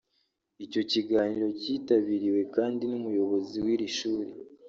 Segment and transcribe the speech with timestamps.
[0.65, 4.29] Icyo kiganiro kitabiriwe kandi n’Umuyobozi w’iri shuri